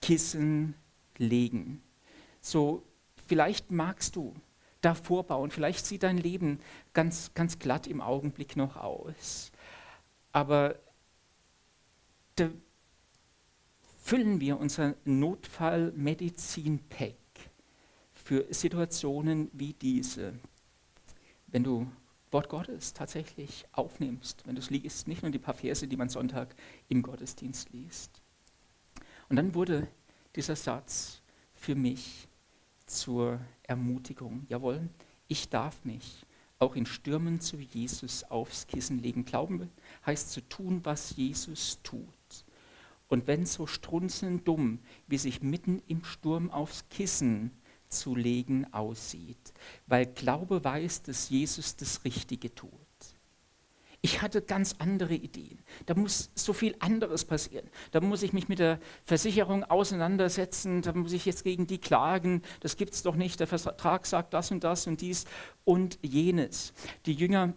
[0.00, 0.74] Kissen
[1.16, 1.82] legen.
[2.40, 2.82] So,
[3.26, 4.34] vielleicht magst du
[4.82, 6.58] da vorbauen, vielleicht sieht dein Leben
[6.92, 9.52] ganz, ganz glatt im Augenblick noch aus.
[10.32, 10.78] Aber
[12.36, 12.50] da
[14.02, 17.14] füllen wir unser Notfallmedizin-Pack
[18.12, 20.34] für Situationen wie diese.
[21.46, 21.90] Wenn du
[22.30, 26.08] Wort Gottes tatsächlich aufnimmst, wenn du es liest, nicht nur die paar Verse, die man
[26.08, 26.54] Sonntag
[26.88, 28.22] im Gottesdienst liest.
[29.28, 29.86] Und dann wurde
[30.34, 31.20] dieser Satz
[31.52, 32.26] für mich
[32.86, 34.46] zur Ermutigung.
[34.48, 34.88] Jawohl,
[35.28, 36.24] ich darf mich
[36.62, 39.24] auch in Stürmen zu Jesus aufs Kissen legen.
[39.24, 39.68] Glauben
[40.06, 42.06] heißt zu tun, was Jesus tut.
[43.08, 47.50] Und wenn so strunzelnd dumm, wie sich mitten im Sturm aufs Kissen
[47.88, 49.52] zu legen aussieht,
[49.86, 52.70] weil Glaube weiß, dass Jesus das Richtige tut.
[54.04, 55.60] Ich hatte ganz andere Ideen.
[55.86, 57.70] Da muss so viel anderes passieren.
[57.92, 60.82] Da muss ich mich mit der Versicherung auseinandersetzen.
[60.82, 62.42] Da muss ich jetzt gegen die klagen.
[62.58, 63.38] Das gibt es doch nicht.
[63.38, 65.24] Der Vertrag sagt das und das und dies
[65.64, 66.72] und jenes.
[67.06, 67.54] Die Jünger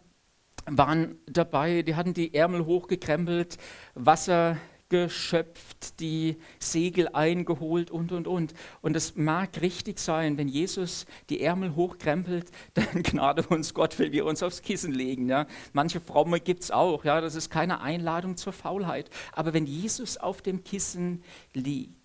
[0.67, 3.57] waren dabei, die hatten die Ärmel hochgekrempelt,
[3.95, 4.57] Wasser
[4.89, 8.53] geschöpft, die Segel eingeholt und, und, und.
[8.81, 14.11] Und es mag richtig sein, wenn Jesus die Ärmel hochkrempelt, dann gnade uns Gott, wenn
[14.11, 15.27] wir uns aufs Kissen legen.
[15.27, 15.47] Ja.
[15.73, 17.21] Manche Fromme gibt es auch, ja.
[17.21, 19.09] das ist keine Einladung zur Faulheit.
[19.31, 21.95] Aber wenn Jesus auf dem Kissen liegt,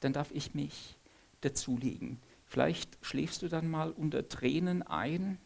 [0.00, 0.96] dann darf ich mich
[1.40, 2.18] dazulegen.
[2.46, 5.38] Vielleicht schläfst du dann mal unter Tränen ein,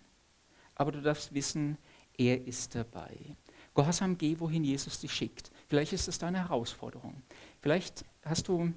[0.74, 1.78] aber du darfst wissen,
[2.16, 3.16] er ist dabei.
[3.74, 5.50] Gehorsam geh, wohin Jesus dich schickt.
[5.70, 7.22] Vielleicht ist es deine Herausforderung.
[7.60, 8.72] Vielleicht hast du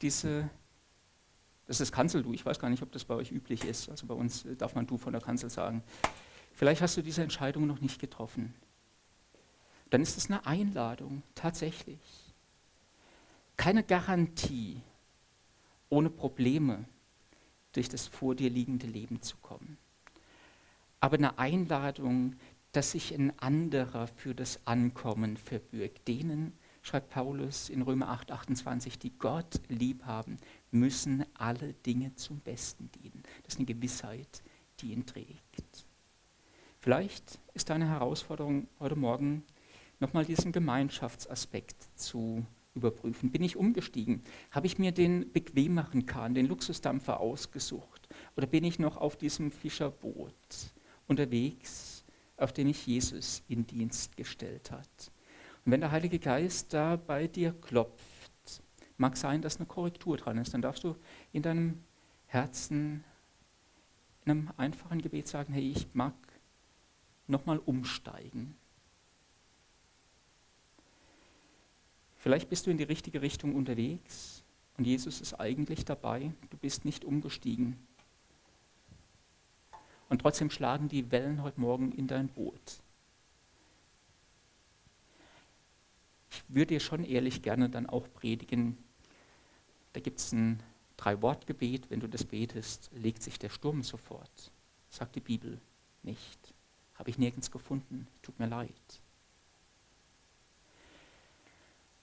[0.00, 0.48] diese,
[1.66, 4.06] das ist Kanzel du, ich weiß gar nicht, ob das bei euch üblich ist, also
[4.06, 5.82] bei uns darf man du von der Kanzel sagen.
[6.54, 8.54] Vielleicht hast du diese Entscheidung noch nicht getroffen.
[9.90, 11.98] Dann ist es eine Einladung, tatsächlich.
[13.56, 14.80] Keine Garantie,
[15.88, 16.84] ohne Probleme
[17.72, 19.78] durch das vor dir liegende Leben zu kommen.
[21.00, 22.36] Aber eine Einladung,
[22.76, 26.06] dass sich ein anderer für das Ankommen verbirgt.
[26.08, 30.36] Denen, schreibt Paulus in Römer 8, 28, die Gott lieb haben,
[30.70, 33.22] müssen alle Dinge zum Besten dienen.
[33.44, 34.42] Das ist eine Gewissheit,
[34.78, 35.86] die ihn trägt.
[36.78, 39.42] Vielleicht ist deine Herausforderung heute Morgen,
[39.98, 43.30] nochmal diesen Gemeinschaftsaspekt zu überprüfen.
[43.30, 44.22] Bin ich umgestiegen?
[44.50, 48.06] Habe ich mir den bequemeren Kahn, den Luxusdampfer ausgesucht?
[48.36, 50.34] Oder bin ich noch auf diesem Fischerboot
[51.06, 51.95] unterwegs?
[52.36, 55.10] Auf den ich Jesus in Dienst gestellt hat.
[55.64, 58.62] Und wenn der Heilige Geist da bei dir klopft,
[58.98, 60.96] mag sein, dass eine Korrektur dran ist, dann darfst du
[61.32, 61.82] in deinem
[62.26, 63.04] Herzen
[64.24, 66.14] in einem einfachen Gebet sagen, hey, ich mag
[67.28, 68.56] nochmal umsteigen.
[72.16, 74.42] Vielleicht bist du in die richtige Richtung unterwegs
[74.76, 76.32] und Jesus ist eigentlich dabei.
[76.50, 77.78] Du bist nicht umgestiegen.
[80.08, 82.80] Und trotzdem schlagen die Wellen heute Morgen in dein Boot.
[86.30, 88.76] Ich würde dir schon ehrlich gerne dann auch predigen.
[89.92, 90.62] Da gibt es ein
[90.96, 91.90] Drei-Wort-Gebet.
[91.90, 94.52] Wenn du das betest, legt sich der Sturm sofort.
[94.90, 95.60] Sagt die Bibel
[96.02, 96.54] nicht.
[96.94, 98.06] Habe ich nirgends gefunden.
[98.22, 99.00] Tut mir leid.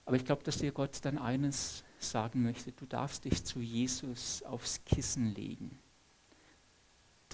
[0.04, 2.72] Aber ich glaube, dass dir Gott dann eines sagen möchte.
[2.72, 5.78] Du darfst dich zu Jesus aufs Kissen legen.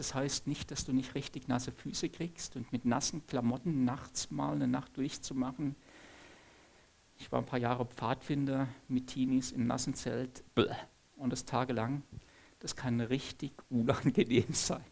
[0.01, 4.31] Das heißt nicht, dass du nicht richtig nasse Füße kriegst und mit nassen Klamotten nachts
[4.31, 5.77] mal eine Nacht durchzumachen.
[7.19, 10.43] Ich war ein paar Jahre Pfadfinder mit Teenies im nassen Zelt
[11.19, 12.03] und das tagelang.
[12.61, 14.87] Das kann richtig unangenehm sein.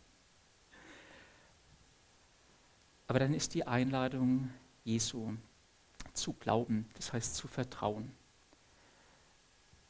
[3.06, 4.50] Aber dann ist die Einladung
[4.84, 5.32] Jesu
[6.12, 8.12] zu glauben, das heißt zu vertrauen.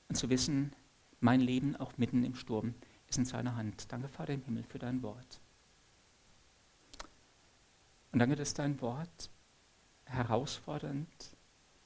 [0.08, 0.72] Und zu wissen,
[1.18, 2.74] mein Leben auch mitten im Sturm
[3.08, 3.90] ist in seiner Hand.
[3.92, 5.40] Danke, Vater im Himmel, für dein Wort.
[8.12, 9.30] Und danke, dass dein Wort
[10.04, 11.36] herausfordernd,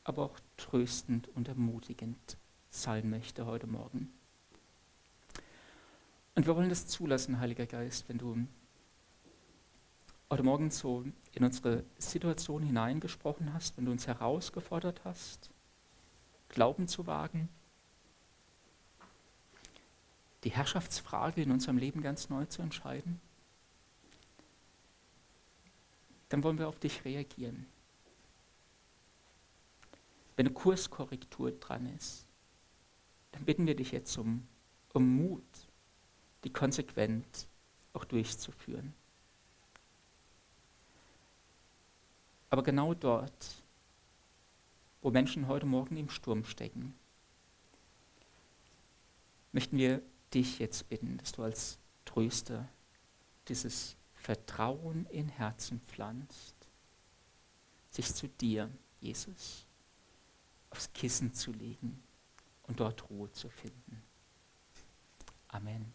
[0.05, 2.37] aber auch tröstend und ermutigend
[2.71, 4.13] sein möchte heute Morgen.
[6.35, 8.47] Und wir wollen das zulassen, Heiliger Geist, wenn du
[10.31, 15.51] heute Morgen so in unsere Situation hineingesprochen hast, wenn du uns herausgefordert hast,
[16.49, 17.49] Glauben zu wagen,
[20.45, 23.21] die Herrschaftsfrage in unserem Leben ganz neu zu entscheiden,
[26.29, 27.67] dann wollen wir auf dich reagieren.
[30.37, 32.27] Wenn eine Kurskorrektur dran ist,
[33.33, 34.47] dann bitten wir dich jetzt um,
[34.93, 35.45] um Mut,
[36.45, 37.47] die konsequent
[37.93, 38.95] auch durchzuführen.
[42.51, 43.63] Aber genau dort,
[45.01, 46.95] wo Menschen heute Morgen im Sturm stecken,
[49.53, 50.03] möchten wir
[50.35, 52.69] dich jetzt bitten, dass du als Tröster
[53.49, 56.55] dieses Vertrauen in Herzen pflanzt,
[57.91, 58.71] sich zu dir,
[59.01, 59.67] Jesus,
[60.71, 62.03] aufs Kissen zu legen
[62.63, 64.03] und dort Ruhe zu finden.
[65.49, 65.93] Amen.